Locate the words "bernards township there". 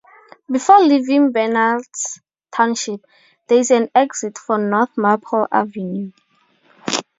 1.31-3.59